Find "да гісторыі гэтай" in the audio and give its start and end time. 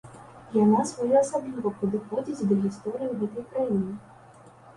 2.53-3.47